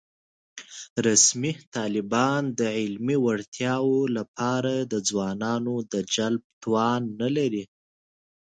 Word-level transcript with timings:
رسمي 1.05 1.51
طالبان 1.75 2.41
د 2.59 2.61
علمي 2.77 3.17
وړتیا 3.25 3.75
له 4.15 4.23
پاره 4.37 4.75
د 4.91 4.93
ځوانانو 5.09 5.75
د 5.93 5.95
جلب 6.13 6.43
توان 6.63 7.01
نه 7.21 7.29
لري 7.37 7.63